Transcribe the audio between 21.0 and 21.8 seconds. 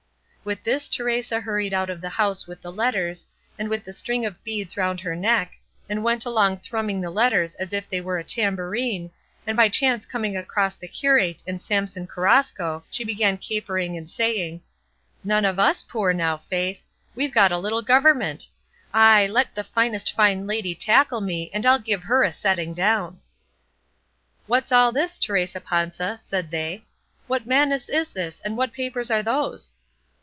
me, and I'll